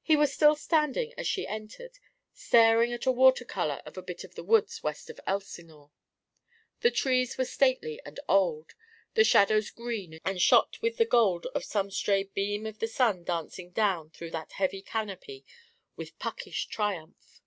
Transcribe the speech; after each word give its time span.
He 0.00 0.16
was 0.16 0.32
still 0.32 0.56
standing 0.56 1.12
as 1.18 1.26
she 1.26 1.46
entered, 1.46 1.98
staring 2.32 2.90
at 2.90 3.04
a 3.04 3.12
water 3.12 3.44
colour 3.44 3.82
of 3.84 3.98
a 3.98 4.02
bit 4.02 4.24
of 4.24 4.34
the 4.34 4.42
woods 4.42 4.82
west 4.82 5.10
of 5.10 5.20
Elsinore. 5.26 5.90
The 6.80 6.90
trees 6.90 7.36
were 7.36 7.44
stately 7.44 8.00
and 8.06 8.18
old, 8.30 8.72
the 9.12 9.24
shadows 9.24 9.68
green 9.70 10.20
and 10.24 10.40
shot 10.40 10.80
with 10.80 10.96
the 10.96 11.04
gold 11.04 11.44
of 11.54 11.66
some 11.66 11.90
stray 11.90 12.22
beam 12.22 12.64
of 12.64 12.78
the 12.78 12.88
sun 12.88 13.24
dancing 13.24 13.72
down 13.72 14.08
through 14.08 14.30
that 14.30 14.52
heavy 14.52 14.80
canopy 14.80 15.44
with 15.96 16.18
Puckish 16.18 16.64
triumph. 16.68 17.42